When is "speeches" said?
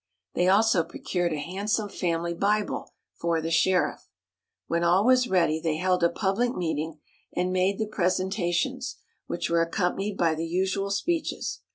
10.89-11.59